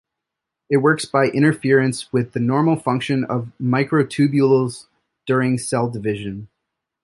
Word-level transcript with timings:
It 0.67 0.77
works 0.77 1.05
by 1.05 1.25
interference 1.27 2.11
with 2.11 2.31
the 2.31 2.39
normal 2.39 2.75
function 2.75 3.23
of 3.23 3.51
microtubules 3.61 4.87
during 5.27 5.59
cell 5.59 5.91
division. 5.91 6.47